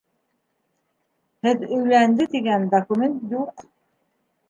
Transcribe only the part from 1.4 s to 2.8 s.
Һеҙ өйләнде, тигән